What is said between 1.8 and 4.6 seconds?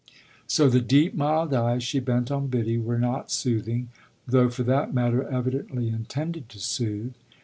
she bent on Biddy were not soothing, though